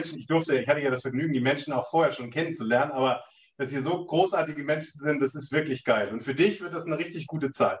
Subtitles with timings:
[0.00, 3.24] ich durfte, ich hatte ja das Vergnügen, die Menschen auch vorher schon kennenzulernen, aber
[3.56, 6.08] dass hier so großartige Menschen sind, das ist wirklich geil.
[6.10, 7.80] Und für dich wird das eine richtig gute Zeit.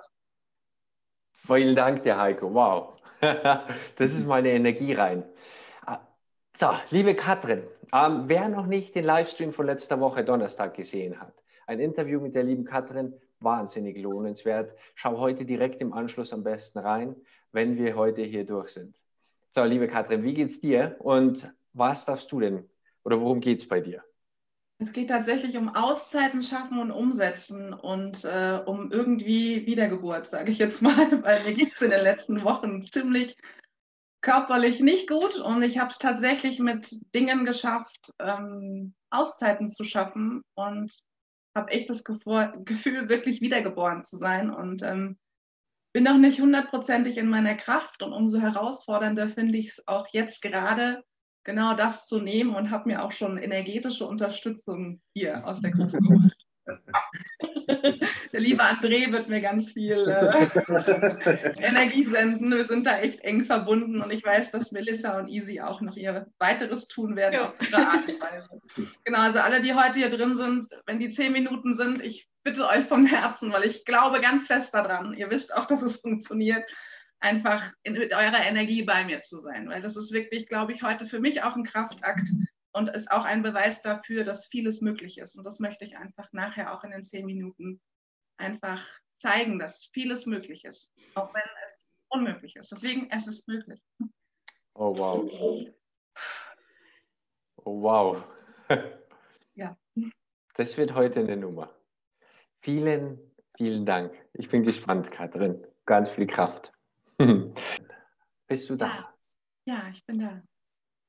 [1.32, 2.52] Vielen Dank, der Heiko.
[2.52, 3.00] Wow.
[3.20, 5.24] das ist meine Energie rein.
[5.86, 6.00] Ah,
[6.56, 7.62] so, liebe Katrin,
[7.92, 11.34] ähm, wer noch nicht den Livestream von letzter Woche Donnerstag gesehen hat,
[11.66, 14.76] ein Interview mit der lieben Katrin, wahnsinnig lohnenswert.
[14.94, 17.14] Schau heute direkt im Anschluss am besten rein,
[17.52, 18.96] wenn wir heute hier durch sind.
[19.54, 22.68] So, liebe Katrin, wie geht's dir und was darfst du denn
[23.04, 24.04] oder worum geht es bei dir?
[24.80, 30.58] Es geht tatsächlich um Auszeiten schaffen und umsetzen und äh, um irgendwie Wiedergeburt, sage ich
[30.58, 30.94] jetzt mal,
[31.24, 33.36] weil mir geht es in den letzten Wochen ziemlich
[34.20, 40.42] körperlich nicht gut und ich habe es tatsächlich mit Dingen geschafft, ähm, Auszeiten zu schaffen
[40.54, 40.92] und
[41.54, 45.18] habe echt das Gefühl, wirklich wiedergeboren zu sein und ähm,
[45.92, 50.42] bin noch nicht hundertprozentig in meiner Kraft und umso herausfordernder finde ich es auch jetzt
[50.42, 51.02] gerade,
[51.48, 55.98] genau das zu nehmen und habe mir auch schon energetische Unterstützung hier aus der Gruppe
[56.02, 56.34] geholt.
[58.32, 62.50] Der liebe André wird mir ganz viel äh, Energie senden.
[62.50, 65.96] Wir sind da echt eng verbunden und ich weiß, dass Melissa und Easy auch noch
[65.96, 67.48] ihr weiteres tun werden ja.
[67.48, 68.88] auf ihre Art und Weise.
[69.04, 72.68] Genau, also alle, die heute hier drin sind, wenn die zehn Minuten sind, ich bitte
[72.68, 75.14] euch vom Herzen, weil ich glaube ganz fest daran.
[75.14, 76.70] Ihr wisst auch, dass es funktioniert
[77.20, 79.68] einfach in, mit eurer Energie bei mir zu sein.
[79.68, 82.28] Weil das ist wirklich, glaube ich, heute für mich auch ein Kraftakt
[82.72, 85.36] und ist auch ein Beweis dafür, dass vieles möglich ist.
[85.36, 87.80] Und das möchte ich einfach nachher auch in den zehn Minuten
[88.36, 88.86] einfach
[89.18, 92.70] zeigen, dass vieles möglich ist, auch wenn es unmöglich ist.
[92.70, 93.82] Deswegen, es ist möglich.
[94.74, 95.68] Oh wow.
[97.64, 98.24] Oh wow.
[99.54, 99.76] Ja.
[100.54, 101.74] Das wird heute eine Nummer.
[102.60, 103.18] Vielen,
[103.56, 104.12] vielen Dank.
[104.34, 105.66] Ich bin gespannt, Katrin.
[105.84, 106.72] Ganz viel Kraft.
[108.46, 108.86] Bist du da?
[108.86, 109.14] Ja.
[109.64, 110.42] ja, ich bin da.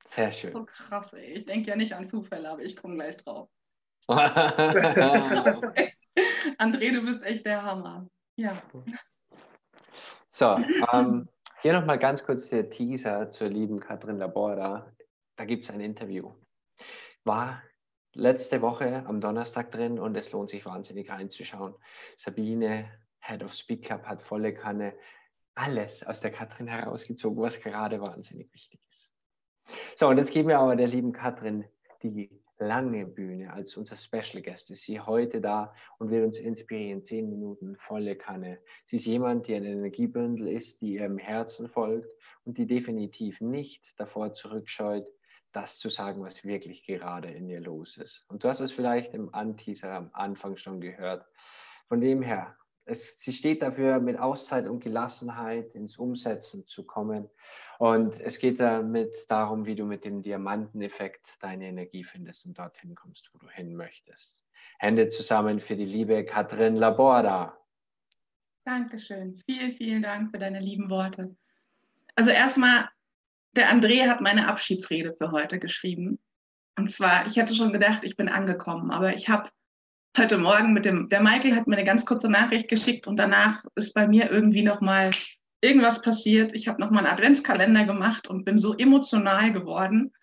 [0.05, 0.51] Sehr schön.
[0.51, 1.33] So krass, ey.
[1.33, 3.49] Ich denke ja nicht an Zufälle, aber ich komme gleich drauf.
[6.57, 8.09] André, du bist echt der Hammer.
[8.35, 8.53] Ja.
[10.29, 10.57] So,
[10.93, 11.29] ähm,
[11.61, 14.91] hier nochmal ganz kurz der Teaser zur lieben Katrin Laborda.
[15.35, 16.33] Da gibt es ein Interview.
[17.23, 17.61] War
[18.13, 21.75] letzte Woche am Donnerstag drin und es lohnt sich wahnsinnig reinzuschauen.
[22.15, 22.89] Sabine,
[23.19, 24.95] Head of Speak Club, hat volle Kanne
[25.55, 29.13] alles aus der Katrin herausgezogen, was gerade wahnsinnig wichtig ist.
[29.95, 31.65] So, und jetzt geben wir aber der lieben Katrin
[32.01, 34.69] die lange Bühne als unser Special Guest.
[34.71, 37.03] Ist sie heute da und wird uns inspirieren.
[37.03, 38.59] Zehn Minuten, volle Kanne.
[38.85, 42.09] Sie ist jemand, die ein Energiebündel ist, die ihrem Herzen folgt
[42.43, 45.05] und die definitiv nicht davor zurückscheut,
[45.51, 48.25] das zu sagen, was wirklich gerade in ihr los ist.
[48.27, 51.25] Und du hast es vielleicht im Anteaser am Anfang schon gehört.
[51.87, 52.55] Von dem her,
[52.89, 57.29] es, sie steht dafür, mit Auszeit und Gelassenheit ins Umsetzen zu kommen.
[57.77, 62.95] Und es geht damit darum, wie du mit dem Diamanteneffekt deine Energie findest und dorthin
[62.95, 64.43] kommst, wo du hin möchtest.
[64.79, 67.57] Hände zusammen für die liebe Katrin Laborda.
[68.65, 69.41] Dankeschön.
[69.45, 71.35] Vielen, vielen Dank für deine lieben Worte.
[72.15, 72.89] Also erstmal,
[73.55, 76.19] der André hat meine Abschiedsrede für heute geschrieben.
[76.77, 79.49] Und zwar, ich hätte schon gedacht, ich bin angekommen, aber ich habe
[80.17, 83.63] heute Morgen mit dem, der Michael hat mir eine ganz kurze Nachricht geschickt und danach
[83.75, 85.11] ist bei mir irgendwie nochmal
[85.61, 86.53] irgendwas passiert.
[86.53, 90.13] Ich habe nochmal einen Adventskalender gemacht und bin so emotional geworden.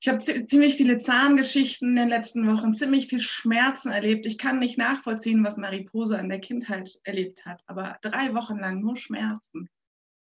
[0.00, 4.26] Ich habe ziemlich viele Zahngeschichten in den letzten Wochen, ziemlich viel Schmerzen erlebt.
[4.26, 8.80] Ich kann nicht nachvollziehen, was Mariposa in der Kindheit erlebt hat, aber drei Wochen lang
[8.80, 9.68] nur Schmerzen.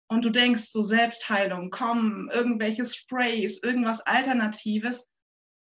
[0.09, 5.09] Und du denkst so Selbstheilung, komm, irgendwelches Sprays, irgendwas Alternatives.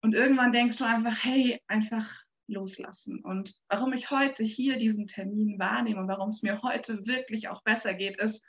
[0.03, 3.21] Und irgendwann denkst du einfach, hey, einfach loslassen.
[3.21, 7.63] Und warum ich heute hier diesen Termin wahrnehme und warum es mir heute wirklich auch
[7.63, 8.45] besser geht, ist,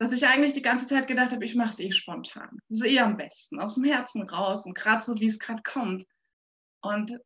[0.00, 2.60] dass ich eigentlich die ganze Zeit gedacht habe, ich mache es eh spontan.
[2.68, 6.04] So eh am besten, aus dem Herzen raus und gerade so, wie es gerade kommt.
[6.82, 7.18] Und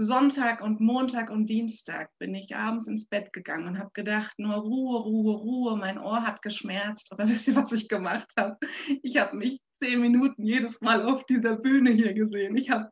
[0.00, 4.54] Sonntag und Montag und Dienstag bin ich abends ins Bett gegangen und habe gedacht, nur
[4.54, 7.10] Ruhe, Ruhe, Ruhe, mein Ohr hat geschmerzt.
[7.10, 8.58] Aber wisst ihr, was ich gemacht habe?
[9.02, 12.56] Ich habe mich zehn Minuten jedes Mal auf dieser Bühne hier gesehen.
[12.56, 12.88] Ich habe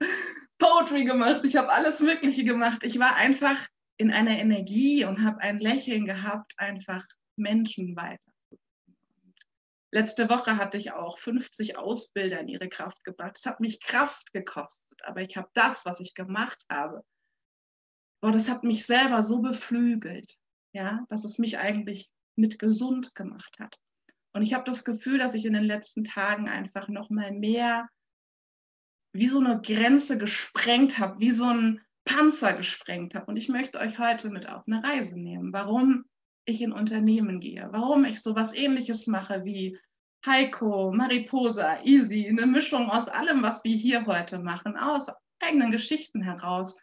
[0.58, 2.82] Poetry gemacht, ich habe alles Mögliche gemacht.
[2.82, 3.67] Ich war einfach
[3.99, 7.05] in einer Energie und habe ein Lächeln gehabt, einfach
[7.37, 8.20] Menschen weiter.
[9.93, 13.38] Letzte Woche hatte ich auch 50 Ausbilder in ihre Kraft gebracht.
[13.38, 17.02] Es hat mich Kraft gekostet, aber ich habe das, was ich gemacht habe,
[18.20, 20.35] boah, das hat mich selber so beflügelt,
[20.73, 23.79] ja, dass es mich eigentlich mit gesund gemacht hat.
[24.32, 27.88] Und ich habe das Gefühl, dass ich in den letzten Tagen einfach noch mal mehr
[29.12, 33.26] wie so eine Grenze gesprengt habe, wie so ein Panzer gesprengt habe.
[33.26, 36.05] Und ich möchte euch heute mit auf eine Reise nehmen, warum
[36.44, 39.79] ich in Unternehmen gehe, warum ich so was ähnliches mache wie
[40.25, 45.09] Heiko, Mariposa, Easy, eine Mischung aus allem, was wir hier heute machen, aus
[45.41, 46.76] eigenen Geschichten heraus.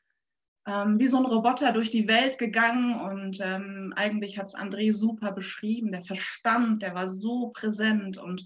[0.66, 4.94] Ähm, wie so ein Roboter durch die Welt gegangen und ähm, eigentlich hat es André
[4.94, 5.92] super beschrieben.
[5.92, 8.46] Der Verstand, der war so präsent und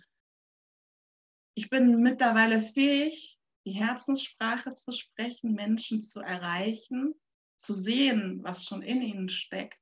[1.54, 3.37] ich bin mittlerweile fähig,
[3.68, 7.14] die Herzenssprache zu sprechen, Menschen zu erreichen,
[7.58, 9.78] zu sehen, was schon in ihnen steckt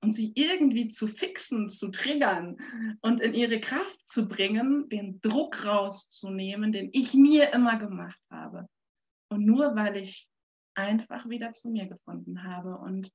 [0.00, 2.56] und sie irgendwie zu fixen, zu triggern
[3.02, 8.66] und in ihre Kraft zu bringen, den Druck rauszunehmen, den ich mir immer gemacht habe.
[9.30, 10.26] Und nur weil ich
[10.74, 13.12] einfach wieder zu mir gefunden habe und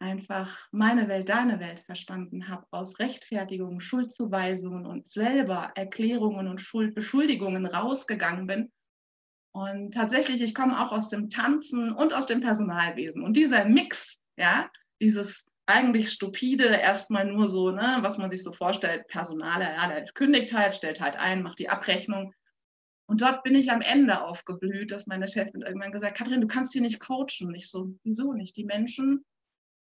[0.00, 7.66] einfach meine Welt, deine Welt verstanden habe, aus Rechtfertigungen, Schuldzuweisungen und selber Erklärungen und Schuldbeschuldigungen
[7.66, 8.72] rausgegangen bin.
[9.58, 13.24] Und tatsächlich, ich komme auch aus dem Tanzen und aus dem Personalwesen.
[13.24, 14.70] Und dieser Mix, ja,
[15.00, 20.04] dieses eigentlich stupide, erstmal nur so, ne, was man sich so vorstellt, Personal, ja, der
[20.12, 22.32] kündigt halt, stellt halt ein, macht die Abrechnung.
[23.06, 26.72] Und dort bin ich am Ende aufgeblüht, dass meine Chefin irgendwann gesagt, Kathrin, du kannst
[26.72, 27.52] hier nicht coachen.
[27.56, 28.56] Ich so, wieso nicht?
[28.56, 29.24] Die Menschen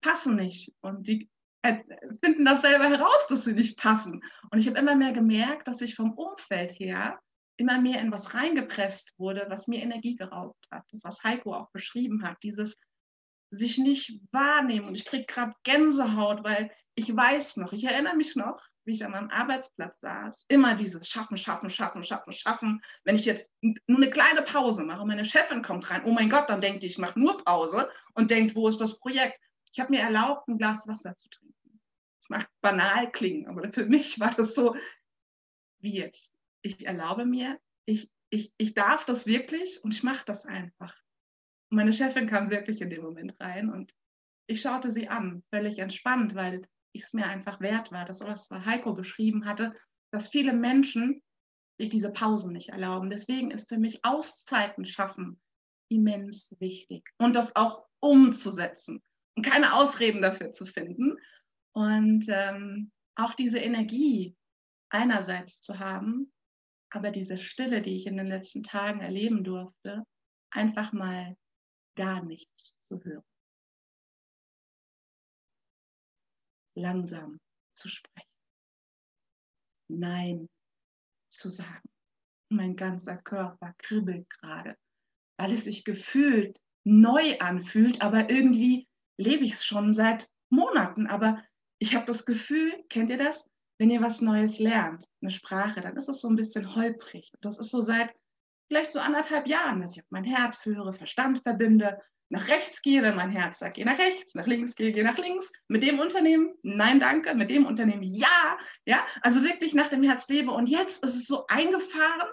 [0.00, 1.28] passen nicht und die
[2.22, 4.22] finden das selber heraus, dass sie nicht passen.
[4.52, 7.18] Und ich habe immer mehr gemerkt, dass ich vom Umfeld her
[7.56, 10.84] immer mehr in was reingepresst wurde, was mir Energie geraubt hat.
[10.90, 12.76] Das, was Heiko auch beschrieben hat, dieses
[13.50, 14.88] sich nicht wahrnehmen.
[14.88, 19.04] Und ich kriege gerade Gänsehaut, weil ich weiß noch, ich erinnere mich noch, wie ich
[19.04, 22.82] an meinem Arbeitsplatz saß, immer dieses Schaffen, Schaffen, Schaffen, Schaffen, Schaffen.
[23.04, 26.30] Wenn ich jetzt nur eine kleine Pause mache und meine Chefin kommt rein, oh mein
[26.30, 29.40] Gott, dann denkt die, ich mache nur Pause und denkt, wo ist das Projekt?
[29.72, 31.80] Ich habe mir erlaubt, ein Glas Wasser zu trinken.
[32.20, 34.76] Das mag banal klingen, aber für mich war das so,
[35.80, 36.35] wie jetzt?
[36.66, 40.94] Ich erlaube mir, ich, ich, ich darf das wirklich und ich mache das einfach.
[41.70, 43.94] Und meine Chefin kam wirklich in den Moment rein und
[44.48, 48.04] ich schaute sie an, völlig entspannt, weil ich es mir einfach wert war.
[48.04, 49.74] Das, was Heiko beschrieben hatte,
[50.12, 51.22] dass viele Menschen
[51.78, 53.10] sich diese Pausen nicht erlauben.
[53.10, 55.40] Deswegen ist für mich Auszeiten schaffen
[55.88, 59.02] immens wichtig und das auch umzusetzen
[59.36, 61.16] und keine Ausreden dafür zu finden
[61.74, 64.36] und ähm, auch diese Energie
[64.90, 66.32] einerseits zu haben,
[66.96, 70.04] aber diese Stille, die ich in den letzten Tagen erleben durfte,
[70.50, 71.36] einfach mal
[71.96, 73.24] gar nichts zu hören.
[76.74, 77.38] Langsam
[77.74, 78.30] zu sprechen.
[79.88, 80.48] Nein
[81.30, 81.88] zu sagen.
[82.48, 84.76] Mein ganzer Körper kribbelt gerade,
[85.38, 88.88] weil es sich gefühlt neu anfühlt, aber irgendwie
[89.18, 91.06] lebe ich es schon seit Monaten.
[91.06, 91.42] Aber
[91.78, 93.48] ich habe das Gefühl, kennt ihr das?
[93.78, 97.30] Wenn ihr was Neues lernt, eine Sprache, dann ist es so ein bisschen holprig.
[97.40, 98.14] Das ist so seit
[98.68, 103.02] vielleicht so anderthalb Jahren, dass ich auf mein Herz höre, Verstand verbinde, nach rechts gehe,
[103.02, 105.52] wenn mein Herz sagt, geh nach rechts, nach links gehe, geh nach links.
[105.68, 107.34] Mit dem Unternehmen, nein, danke.
[107.34, 108.58] Mit dem Unternehmen, ja.
[108.84, 110.50] Ja, also wirklich nach dem Herz lebe.
[110.50, 112.28] Und jetzt ist es so eingefahren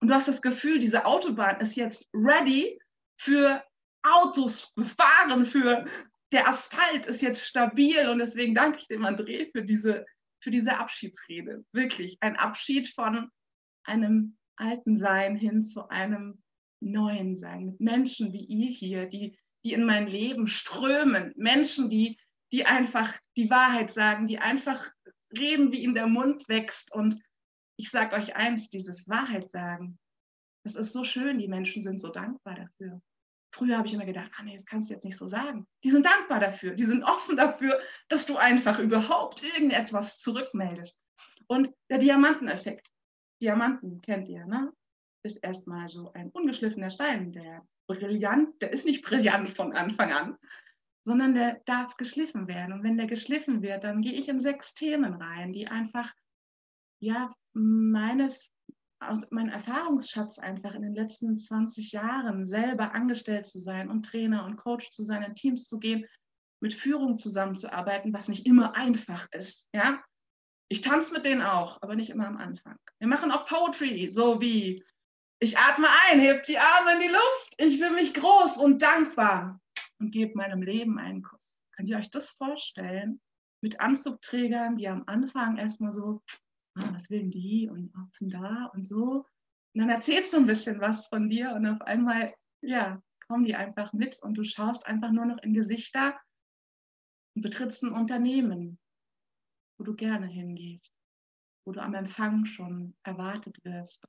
[0.00, 2.80] und du hast das Gefühl, diese Autobahn ist jetzt ready
[3.20, 3.62] für
[4.02, 5.84] Autos befahren, für
[6.32, 10.06] der Asphalt ist jetzt stabil und deswegen danke ich dem André für diese,
[10.40, 11.64] für diese Abschiedsrede.
[11.72, 13.30] Wirklich ein Abschied von
[13.84, 16.42] einem alten Sein hin zu einem
[16.80, 22.18] neuen Sein, mit Menschen wie ihr hier, die, die in mein Leben strömen, Menschen, die,
[22.52, 24.90] die einfach die Wahrheit sagen, die einfach
[25.36, 26.92] reden, wie ihnen der Mund wächst.
[26.92, 27.20] Und
[27.76, 29.98] ich sage euch eins, dieses Wahrheit sagen,
[30.64, 33.00] das ist so schön, die Menschen sind so dankbar dafür.
[33.52, 35.66] Früher habe ich immer gedacht, ah nee, das kannst du jetzt nicht so sagen.
[35.82, 40.98] Die sind dankbar dafür, die sind offen dafür, dass du einfach überhaupt irgendetwas zurückmeldest.
[41.46, 42.88] Und der Diamanteneffekt.
[43.42, 44.72] Diamanten kennt ihr, ne?
[45.22, 50.38] Ist erstmal so ein ungeschliffener Stein, der brillant, der ist nicht brillant von Anfang an,
[51.04, 52.72] sondern der darf geschliffen werden.
[52.72, 56.14] Und wenn der geschliffen wird, dann gehe ich in sechs Themen rein, die einfach,
[57.00, 58.52] ja, meines
[59.00, 64.44] aus meinem Erfahrungsschatz einfach in den letzten 20 Jahren selber angestellt zu sein und Trainer
[64.44, 66.06] und Coach zu sein, in Teams zu gehen,
[66.60, 69.68] mit Führung zusammenzuarbeiten, was nicht immer einfach ist.
[69.72, 70.02] Ja,
[70.68, 72.76] ich tanze mit denen auch, aber nicht immer am Anfang.
[72.98, 74.84] Wir machen auch Poetry, so wie
[75.42, 79.58] ich atme ein, heb die Arme in die Luft, ich fühle mich groß und dankbar
[79.98, 81.62] und gebe meinem Leben einen Kuss.
[81.74, 83.20] Könnt ihr euch das vorstellen?
[83.62, 86.22] Mit Anzugträgern, die am Anfang erstmal so
[86.82, 89.26] ah, was will die und ist denn da und so.
[89.74, 93.54] Und dann erzählst du ein bisschen was von dir und auf einmal, ja, kommen die
[93.54, 96.18] einfach mit und du schaust einfach nur noch in Gesichter
[97.36, 98.78] und betrittst ein Unternehmen,
[99.78, 100.92] wo du gerne hingehst,
[101.64, 104.04] wo du am Empfang schon erwartet wirst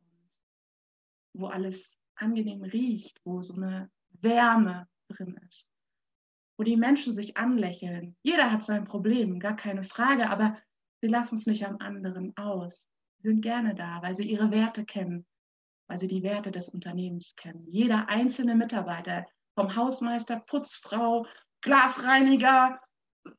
[1.33, 3.89] wo alles angenehm riecht, wo so eine
[4.21, 5.69] Wärme drin ist,
[6.57, 8.15] wo die Menschen sich anlächeln.
[8.21, 10.57] Jeder hat sein Problem, gar keine Frage, aber
[11.01, 12.87] Sie lassen es nicht am anderen aus.
[13.17, 15.25] Sie sind gerne da, weil sie ihre Werte kennen,
[15.87, 17.65] weil sie die Werte des Unternehmens kennen.
[17.67, 21.25] Jeder einzelne Mitarbeiter, vom Hausmeister, Putzfrau,
[21.61, 22.79] Glasreiniger,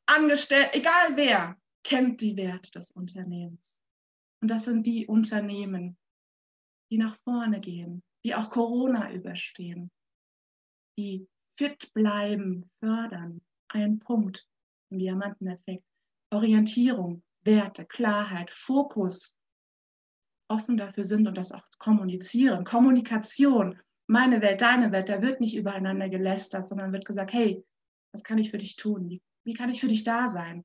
[0.05, 3.83] Angestellter, egal wer, kennt die Werte des Unternehmens.
[4.41, 5.97] Und das sind die Unternehmen,
[6.91, 9.89] die nach vorne gehen, die auch Corona überstehen,
[10.97, 11.27] die
[11.57, 13.41] fit bleiben, fördern.
[13.69, 14.47] Ein Punkt
[14.89, 15.83] im Diamanteneffekt.
[16.31, 19.37] Orientierung, Werte, Klarheit, Fokus,
[20.47, 22.63] offen dafür sind und das auch kommunizieren.
[22.63, 27.65] Kommunikation, meine Welt, deine Welt, da wird nicht übereinander gelästert, sondern wird gesagt, hey,
[28.13, 29.19] was kann ich für dich tun?
[29.45, 30.63] Wie, kann ich für dich da sein?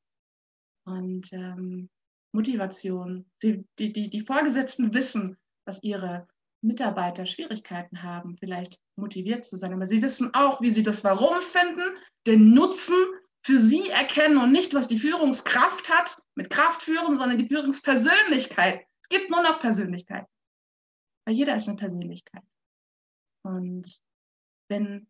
[0.84, 1.88] Und ähm,
[2.32, 3.26] Motivation.
[3.40, 6.26] Sie, die, die, die Vorgesetzten wissen, dass ihre
[6.60, 11.40] Mitarbeiter Schwierigkeiten haben, vielleicht motiviert zu sein, aber sie wissen auch, wie sie das Warum
[11.40, 12.96] finden, den Nutzen
[13.48, 18.84] für sie erkennen und nicht, was die Führungskraft hat, mit Kraft führen, sondern die Führungspersönlichkeit.
[19.00, 20.26] Es gibt nur noch Persönlichkeit.
[21.24, 22.42] Weil jeder ist eine Persönlichkeit.
[23.42, 23.86] Und
[24.68, 25.08] wenn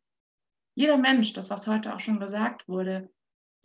[0.76, 3.10] jeder Mensch, das was heute auch schon gesagt wurde,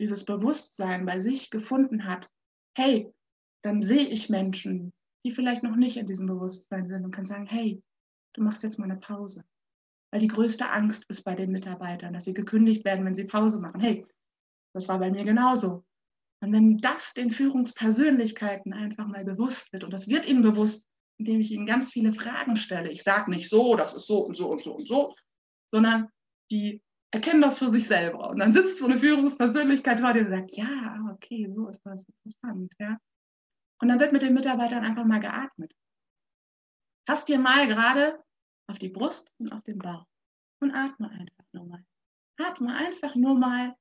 [0.00, 2.28] dieses Bewusstsein bei sich gefunden hat,
[2.76, 3.14] hey,
[3.62, 4.92] dann sehe ich Menschen,
[5.24, 7.80] die vielleicht noch nicht in diesem Bewusstsein sind und kann sagen, hey,
[8.32, 9.44] du machst jetzt mal eine Pause.
[10.10, 13.60] Weil die größte Angst ist bei den Mitarbeitern, dass sie gekündigt werden, wenn sie Pause
[13.60, 13.80] machen.
[13.80, 14.04] Hey,
[14.74, 15.84] das war bei mir genauso.
[16.40, 21.40] Und wenn das den Führungspersönlichkeiten einfach mal bewusst wird, und das wird ihnen bewusst, indem
[21.40, 22.90] ich ihnen ganz viele Fragen stelle.
[22.90, 25.14] Ich sage nicht so, das ist so und so und so und so,
[25.72, 26.08] sondern
[26.50, 28.28] die erkennen das für sich selber.
[28.28, 32.04] Und dann sitzt so eine Führungspersönlichkeit vor dir und sagt, ja, okay, so ist das
[32.04, 32.72] interessant.
[32.80, 32.98] Ja?
[33.80, 35.72] Und dann wird mit den Mitarbeitern einfach mal geatmet.
[37.06, 38.22] Fass dir mal gerade
[38.66, 40.06] auf die Brust und auf den Bauch
[40.60, 41.84] und atme einfach nur mal.
[42.38, 43.76] Atme einfach nur mal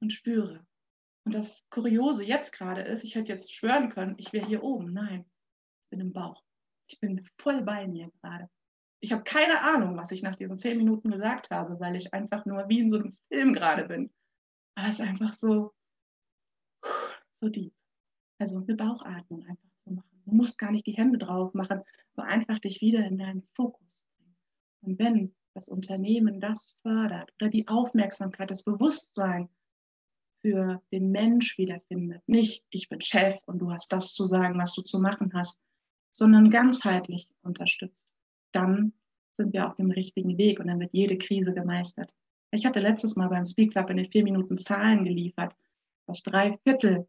[0.00, 0.64] und spüre.
[1.24, 4.92] Und das Kuriose jetzt gerade ist, ich hätte jetzt schwören können, ich wäre hier oben.
[4.92, 6.42] Nein, ich bin im Bauch.
[6.88, 8.50] Ich bin voll bei mir gerade.
[9.00, 12.44] Ich habe keine Ahnung, was ich nach diesen zehn Minuten gesagt habe, weil ich einfach
[12.46, 14.12] nur wie in so einem Film gerade bin.
[14.74, 15.72] Aber es ist einfach so,
[17.40, 17.74] so deep.
[18.38, 20.22] Also eine Bauchatmung einfach zu machen.
[20.24, 21.82] Du musst gar nicht die Hände drauf machen,
[22.16, 24.36] nur einfach dich wieder in deinen Fokus bringen.
[24.82, 29.48] Und wenn das Unternehmen das fördert oder die Aufmerksamkeit, das Bewusstsein
[30.44, 34.74] für den Mensch wiederfindet, nicht ich bin Chef und du hast das zu sagen, was
[34.74, 35.58] du zu machen hast,
[36.10, 38.04] sondern ganzheitlich unterstützt
[38.54, 38.92] dann
[39.36, 42.10] sind wir auf dem richtigen Weg und dann wird jede Krise gemeistert.
[42.52, 45.54] Ich hatte letztes Mal beim Speak Club in den vier Minuten Zahlen geliefert,
[46.06, 47.08] dass drei Viertel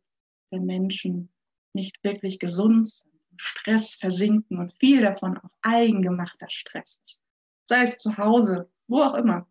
[0.52, 1.30] der Menschen
[1.74, 7.24] nicht wirklich gesund sind, Stress versinken und viel davon auch eigengemachter Stress ist.
[7.70, 9.48] Sei es zu Hause, wo auch immer.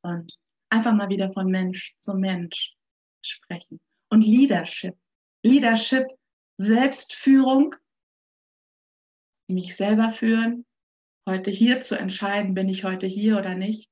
[0.00, 0.38] Und
[0.70, 2.74] einfach mal wieder von Mensch zu Mensch
[3.26, 3.80] sprechen.
[4.10, 4.96] Und Leadership.
[5.42, 6.06] Leadership,
[6.58, 7.74] Selbstführung,
[9.48, 10.64] mich selber führen,
[11.28, 13.90] heute hier zu entscheiden, bin ich heute hier oder nicht,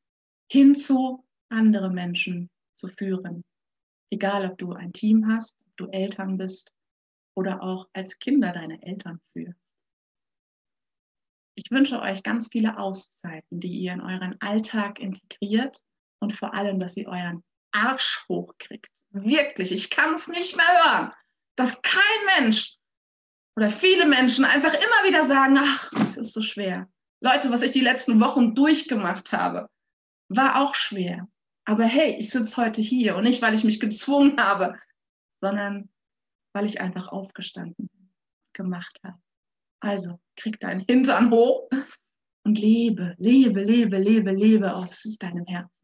[0.51, 3.45] hinzu andere Menschen zu führen.
[4.11, 6.73] Egal, ob du ein Team hast, ob du Eltern bist
[7.35, 9.61] oder auch als Kinder deine Eltern führst.
[11.55, 15.83] Ich wünsche euch ganz viele Auszeiten, die ihr in euren Alltag integriert
[16.19, 18.91] und vor allem, dass ihr euren Arsch hochkriegt.
[19.13, 21.13] Wirklich, ich kann es nicht mehr hören,
[21.57, 22.03] dass kein
[22.39, 22.77] Mensch
[23.57, 26.89] oder viele Menschen einfach immer wieder sagen, ach, es ist so schwer.
[27.21, 29.69] Leute, was ich die letzten Wochen durchgemacht habe,
[30.29, 31.29] war auch schwer.
[31.65, 34.79] Aber hey, ich sitze heute hier und nicht, weil ich mich gezwungen habe,
[35.41, 35.91] sondern
[36.55, 37.89] weil ich einfach aufgestanden
[38.53, 39.19] gemacht habe.
[39.81, 41.69] Also, krieg deinen Hintern hoch
[42.45, 45.82] und lebe, lebe, lebe, lebe, lebe aus deinem Herzen.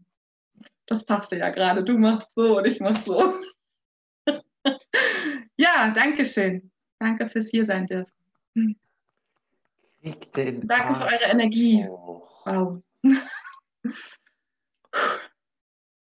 [0.89, 1.85] Das passte ja gerade.
[1.85, 3.35] Du machst so und ich mach so.
[5.57, 6.73] ja, danke schön.
[6.99, 8.11] Danke fürs hier sein dürfen.
[10.03, 11.87] Danke für eure Energie.
[11.87, 12.83] Wow.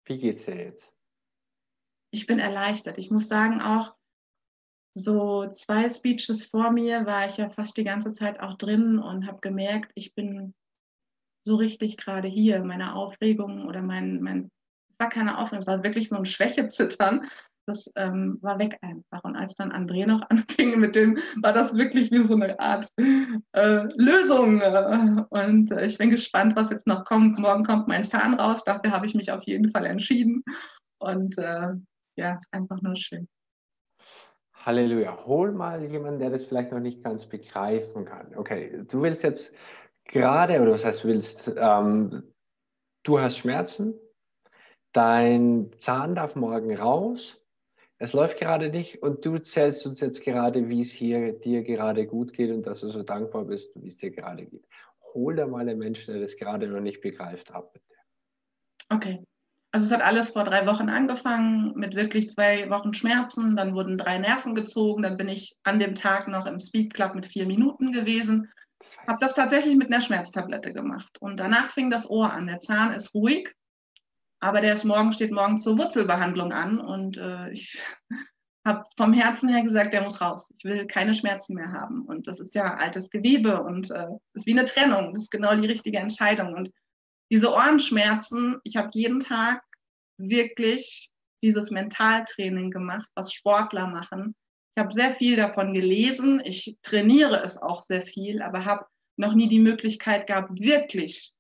[0.07, 0.91] Wie geht's dir jetzt?
[2.11, 2.97] Ich bin erleichtert.
[2.97, 3.95] Ich muss sagen, auch
[4.95, 9.27] so zwei Speeches vor mir war ich ja fast die ganze Zeit auch drin und
[9.27, 10.55] habe gemerkt, ich bin
[11.45, 12.65] so richtig gerade hier.
[12.65, 14.51] Meine Aufregung oder mein, mein,
[14.99, 17.29] war keine Aufregung, es war wirklich so ein Schwächezittern
[17.69, 19.23] das ähm, war weg einfach.
[19.23, 22.91] Und als dann André noch anfing mit dem, war das wirklich wie so eine Art
[22.97, 24.61] äh, Lösung.
[25.29, 27.39] Und äh, ich bin gespannt, was jetzt noch kommt.
[27.39, 28.65] Morgen kommt mein Zahn raus.
[28.65, 30.43] Dafür habe ich mich auf jeden Fall entschieden.
[30.99, 31.75] Und äh,
[32.17, 33.29] ja, ist einfach nur schön.
[34.55, 35.27] Halleluja.
[35.27, 38.35] Hol mal jemanden, der das vielleicht noch nicht ganz begreifen kann.
[38.35, 39.55] Okay, du willst jetzt
[40.05, 42.35] gerade, oder was heißt willst, ähm,
[43.05, 43.95] du hast Schmerzen,
[44.99, 47.41] dein Zahn darf morgen raus
[47.99, 52.07] es läuft gerade nicht und du zählst uns jetzt gerade, wie es hier dir gerade
[52.07, 54.65] gut geht und dass du so dankbar bist, wie es dir gerade geht.
[55.15, 57.85] Hol da mal den Menschen, der das gerade noch nicht begreift, ab, bitte.
[58.89, 59.25] Okay.
[59.73, 63.55] Also es hat alles vor drei Wochen angefangen mit wirklich zwei Wochen Schmerzen.
[63.55, 65.03] Dann wurden drei Nerven gezogen.
[65.03, 68.51] Dann bin ich an dem Tag noch im Speed Club mit vier Minuten gewesen.
[69.07, 71.19] Habe das tatsächlich mit einer Schmerztablette gemacht.
[71.21, 72.47] Und danach fing das Ohr an.
[72.47, 73.53] Der Zahn ist ruhig,
[74.41, 76.81] aber der ist morgen, steht morgen zur Wurzelbehandlung an.
[76.81, 77.83] Und äh, ich
[78.67, 80.53] habe vom Herzen her gesagt, der muss raus.
[80.59, 82.03] Ich will keine Schmerzen mehr haben.
[82.03, 85.13] Und das ist ja altes Gewebe und äh, ist wie eine Trennung.
[85.13, 86.55] Das ist genau die richtige Entscheidung.
[86.55, 86.71] Und
[87.31, 89.63] diese Ohrenschmerzen, ich habe jeden Tag
[90.19, 91.11] wirklich
[91.43, 94.35] dieses Mentaltraining gemacht, was Sportler machen.
[94.75, 96.41] Ich habe sehr viel davon gelesen.
[96.45, 101.33] Ich trainiere es auch sehr viel, aber habe noch nie die Möglichkeit gehabt, wirklich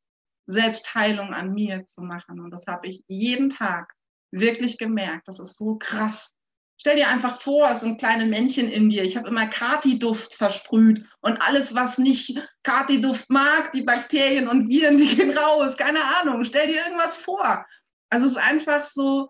[0.49, 2.41] Selbstheilung an mir zu machen.
[2.41, 3.93] Und das habe ich jeden Tag
[4.33, 5.29] wirklich gemerkt.
[5.29, 6.35] Das ist so krass.
[6.81, 9.03] Stell dir einfach vor, es sind kleine Männchen in dir.
[9.03, 14.97] Ich habe immer Kati-Duft versprüht und alles, was nicht Kati-Duft mag, die Bakterien und Viren,
[14.97, 15.77] die gehen raus.
[15.77, 16.45] Keine Ahnung.
[16.45, 17.67] Stell dir irgendwas vor.
[18.11, 19.29] Also es ist einfach so,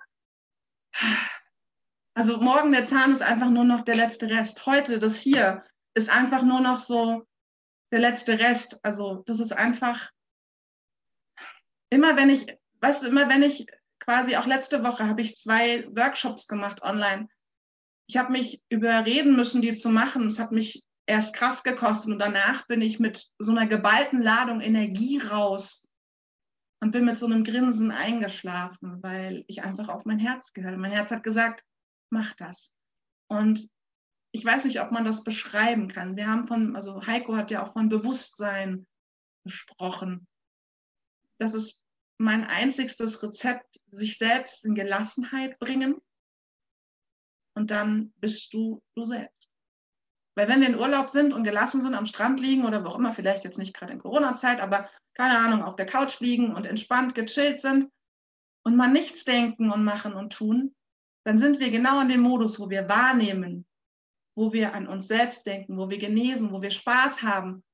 [2.15, 4.67] also morgen der Zahn ist einfach nur noch der letzte Rest.
[4.67, 7.27] Heute das hier ist einfach nur noch so
[7.91, 8.79] der letzte Rest.
[8.85, 10.11] Also das ist einfach
[11.91, 12.47] immer wenn ich,
[12.81, 13.67] weißt du, immer wenn ich
[13.99, 17.29] quasi auch letzte Woche habe ich zwei Workshops gemacht online.
[18.07, 20.27] Ich habe mich überreden müssen, die zu machen.
[20.29, 24.61] Es hat mich erst Kraft gekostet und danach bin ich mit so einer geballten Ladung
[24.61, 25.87] Energie raus
[26.81, 30.79] und bin mit so einem Grinsen eingeschlafen, weil ich einfach auf mein Herz gehört.
[30.79, 31.65] Mein Herz hat gesagt,
[32.11, 32.79] mach das.
[33.29, 33.69] Und
[34.33, 36.17] ich weiß nicht, ob man das beschreiben kann.
[36.17, 38.87] Wir haben von, also Heiko hat ja auch von Bewusstsein
[39.45, 40.28] gesprochen.
[41.39, 41.83] Das ist
[42.19, 46.01] mein einzigstes Rezept, sich selbst in Gelassenheit bringen.
[47.55, 49.51] Und dann bist du du selbst.
[50.37, 52.99] Weil wenn wir in Urlaub sind und gelassen sind, am Strand liegen oder wo auch
[52.99, 56.65] immer, vielleicht jetzt nicht gerade in Corona-Zeit, aber keine Ahnung, auf der Couch liegen und
[56.65, 57.91] entspannt gechillt sind
[58.63, 60.77] und mal nichts denken und machen und tun,
[61.25, 63.67] dann sind wir genau in dem Modus, wo wir wahrnehmen,
[64.37, 67.65] wo wir an uns selbst denken, wo wir genesen, wo wir Spaß haben.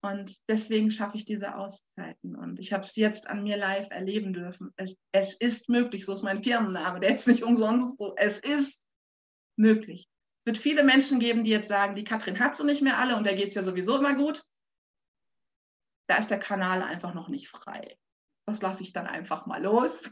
[0.00, 2.36] Und deswegen schaffe ich diese Auszeiten.
[2.36, 4.72] Und ich habe es jetzt an mir live erleben dürfen.
[4.76, 8.14] Es, es ist möglich, so ist mein Firmenname, der ist nicht umsonst so.
[8.16, 8.84] Es ist
[9.56, 10.08] möglich.
[10.40, 13.16] Es wird viele Menschen geben, die jetzt sagen, die Katrin hat sie nicht mehr alle
[13.16, 14.42] und der geht es ja sowieso immer gut
[16.08, 17.96] da ist der Kanal einfach noch nicht frei.
[18.46, 20.10] Das lasse ich dann einfach mal los.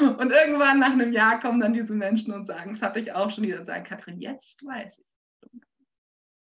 [0.00, 3.30] Und irgendwann nach einem Jahr kommen dann diese Menschen und sagen, das hatte ich auch
[3.30, 5.60] schon, die dann sagen, Katrin, jetzt weiß ich.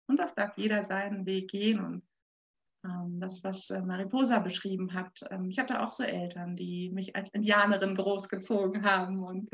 [0.08, 1.84] Und das darf jeder seinen Weg gehen.
[1.84, 2.06] Und
[3.26, 7.30] das, was äh, Mariposa beschrieben hat, ähm, ich hatte auch so Eltern, die mich als
[7.30, 9.22] Indianerin großgezogen haben.
[9.22, 9.50] Und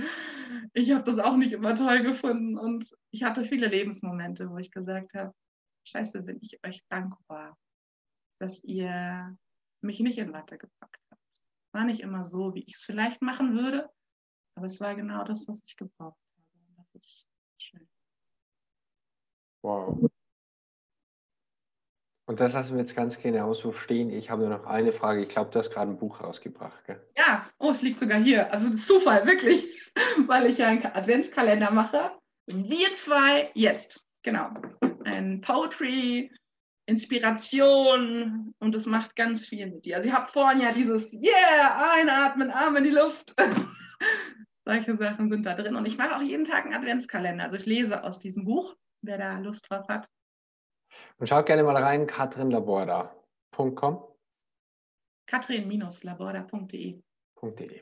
[0.73, 2.59] ich habe das auch nicht immer toll gefunden.
[2.59, 5.33] Und ich hatte viele Lebensmomente, wo ich gesagt habe,
[5.85, 7.57] scheiße, bin ich euch dankbar
[8.43, 9.39] dass ihr
[9.83, 11.23] mich nicht in Watte gepackt habt.
[11.73, 13.89] War nicht immer so, wie ich es vielleicht machen würde,
[14.57, 16.49] aber es war genau das, was ich gebraucht habe.
[16.77, 17.89] Und das ist schön.
[19.63, 20.12] Wow.
[22.27, 24.11] Und das lassen wir jetzt ganz genau so stehen.
[24.11, 25.23] Ich habe nur noch eine Frage.
[25.23, 27.01] Ich glaube, du hast gerade ein Buch rausgebracht, gell?
[27.17, 28.53] Ja, oh, es liegt sogar hier.
[28.53, 29.67] Also Zufall, wirklich,
[30.27, 32.13] weil ich ja einen Adventskalender mache.
[32.47, 34.05] Wir zwei jetzt.
[34.23, 34.51] Genau.
[35.05, 36.31] Ein Poetry
[36.87, 39.97] Inspiration und es macht ganz viel mit dir.
[39.97, 43.35] Also ich habe vorhin ja dieses Yeah, einatmen, Arm in die Luft.
[44.65, 45.77] Solche Sachen sind da drin.
[45.77, 47.45] Und ich mache auch jeden Tag einen Adventskalender.
[47.45, 50.09] Also ich lese aus diesem Buch, wer da Lust drauf hat.
[51.23, 54.03] Und schaut gerne mal rein, katrinlaborda.com.
[55.29, 57.01] katrin-laborda.de.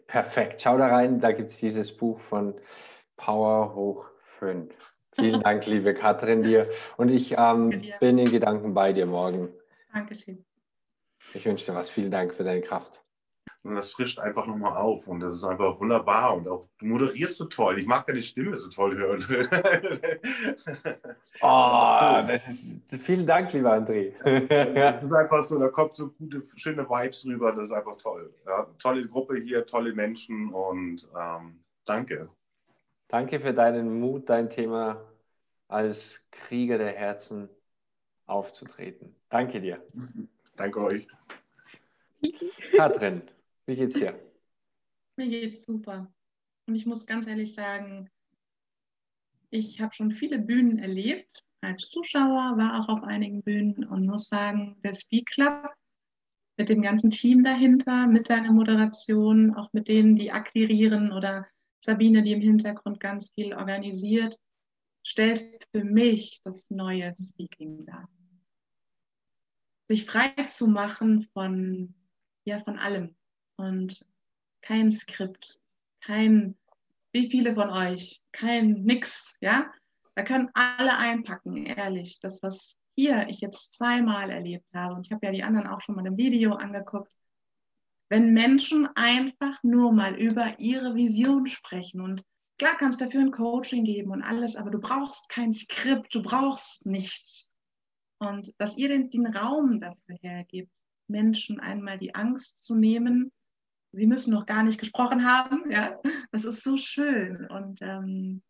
[0.07, 0.61] Perfekt.
[0.61, 2.53] Schau da rein, da gibt es dieses Buch von
[3.17, 4.75] Power hoch 5.
[5.13, 6.69] Vielen Dank, liebe Katrin, dir.
[6.99, 9.49] Und ich ähm, bin in Gedanken bei dir morgen.
[9.95, 10.45] Dankeschön.
[11.33, 11.89] Ich wünsche dir was.
[11.89, 13.03] Vielen Dank für deine Kraft.
[13.63, 17.37] Und das frischt einfach nochmal auf und das ist einfach wunderbar und auch du moderierst
[17.37, 17.79] so toll.
[17.79, 19.25] Ich mag deine Stimme so toll hören.
[21.41, 24.15] oh, das ist, vielen Dank, lieber André.
[24.25, 27.53] Es ist einfach so, da kommt so gute, schöne Vibes rüber.
[27.53, 28.35] Das ist einfach toll.
[28.47, 32.29] Ja, tolle Gruppe hier, tolle Menschen und ähm, danke.
[33.09, 35.05] Danke für deinen Mut, dein Thema
[35.69, 37.49] als Krieger der Herzen
[38.27, 39.15] aufzutreten.
[39.29, 39.83] Danke dir.
[40.57, 41.07] Danke euch.
[42.77, 43.23] Katrin,
[43.67, 44.19] wie geht's dir?
[45.17, 46.13] Mir geht's super.
[46.67, 48.11] Und ich muss ganz ehrlich sagen,
[49.51, 54.29] ich habe schon viele Bühnen erlebt als Zuschauer, war auch auf einigen Bühnen und muss
[54.29, 55.69] sagen, der Speak Club
[56.57, 61.47] mit dem ganzen Team dahinter, mit seiner Moderation, auch mit denen, die akquirieren oder
[61.83, 64.39] Sabine, die im Hintergrund ganz viel organisiert.
[65.03, 68.09] stellt für mich das neue Speaking dar.
[69.89, 71.95] Sich frei zu machen von,
[72.45, 73.17] ja, von allem
[73.57, 74.05] und
[74.61, 75.59] kein Skript,
[76.03, 76.57] kein,
[77.13, 79.73] wie viele von euch, kein nix, ja.
[80.15, 82.19] Da können alle einpacken, ehrlich.
[82.21, 85.81] Das, was hier ich jetzt zweimal erlebt habe, und ich habe ja die anderen auch
[85.81, 87.13] schon mal im Video angeguckt,
[88.09, 92.25] wenn Menschen einfach nur mal über ihre Vision sprechen und
[92.59, 96.85] klar kannst dafür ein Coaching geben und alles, aber du brauchst kein Skript, du brauchst
[96.85, 97.53] nichts.
[98.19, 100.71] Und dass ihr den, den Raum dafür hergibt,
[101.07, 103.33] Menschen einmal die Angst zu nehmen,
[103.93, 105.99] sie müssen noch gar nicht gesprochen haben, ja,
[106.33, 108.43] das ist so schön und ähm,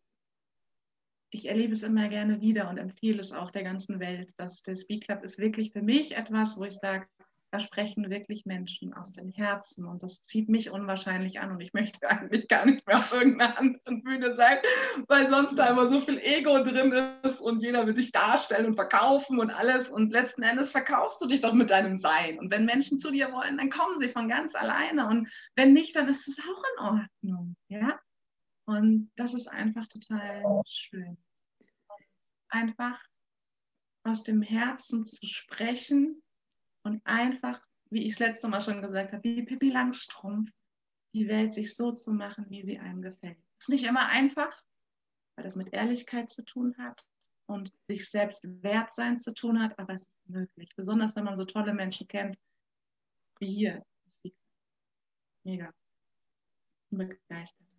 [1.31, 4.75] ich erlebe es immer gerne wieder und empfehle es auch der ganzen Welt, dass der
[4.75, 7.07] Speak Club ist wirklich für mich etwas, wo ich sage,
[7.51, 11.73] da sprechen wirklich Menschen aus dem Herzen und das zieht mich unwahrscheinlich an und ich
[11.73, 14.57] möchte eigentlich gar nicht mehr auf irgendeiner anderen Bühne sein,
[15.07, 18.75] weil sonst da immer so viel Ego drin ist und jeder will sich darstellen und
[18.75, 22.65] verkaufen und alles und letzten Endes verkaufst du dich doch mit deinem Sein und wenn
[22.65, 26.27] Menschen zu dir wollen, dann kommen sie von ganz alleine und wenn nicht, dann ist
[26.27, 27.99] es auch in Ordnung, ja?
[28.71, 31.17] Und das ist einfach total schön.
[32.47, 33.03] Einfach
[34.03, 36.23] aus dem Herzen zu sprechen
[36.83, 40.49] und einfach, wie ich es letzte Mal schon gesagt habe, wie Pippi Langstrumpf,
[41.13, 43.37] die Welt sich so zu machen, wie sie einem gefällt.
[43.59, 44.57] Ist nicht immer einfach,
[45.35, 47.05] weil das mit Ehrlichkeit zu tun hat
[47.47, 50.71] und sich selbst wert sein zu tun hat, aber es ist möglich.
[50.77, 52.37] Besonders wenn man so tolle Menschen kennt,
[53.39, 53.85] wie hier.
[55.43, 55.73] Mega.
[56.89, 57.70] Begeistert.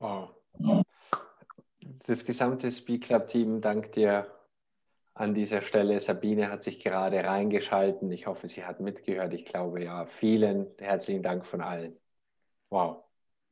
[0.00, 0.30] Wow.
[2.06, 4.32] Das gesamte Speak Club Team dankt dir
[5.14, 5.98] an dieser Stelle.
[6.00, 8.10] Sabine hat sich gerade reingeschalten.
[8.12, 9.34] Ich hoffe, sie hat mitgehört.
[9.34, 10.06] Ich glaube ja.
[10.06, 11.98] Vielen herzlichen Dank von allen.
[12.70, 13.07] Wow.